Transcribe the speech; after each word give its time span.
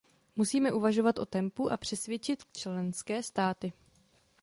Musíme 0.35 0.71
uvažovat 0.71 1.19
o 1.19 1.25
tempu 1.25 1.71
a 1.71 1.77
přesvědčit 1.77 2.43
členské 2.57 3.23
státy. 3.23 3.73